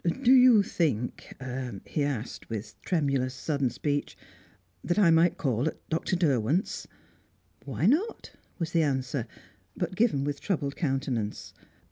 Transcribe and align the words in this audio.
"Do 0.23 0.33
you 0.33 0.63
think," 0.63 1.31
he 1.85 2.03
asked, 2.03 2.49
with 2.49 2.73
tremulous, 2.81 3.35
sudden 3.35 3.69
speech, 3.69 4.17
"that 4.83 4.97
I 4.97 5.11
might 5.11 5.37
call 5.37 5.67
at 5.67 5.87
Dr. 5.91 6.15
Derwent's?" 6.15 6.87
"Why 7.65 7.85
not?" 7.85 8.31
was 8.57 8.71
the 8.71 8.81
answer, 8.81 9.27
but 9.77 9.93
given 9.95 10.23
with 10.23 10.41
troubled 10.41 10.75
countenance. 10.75 11.53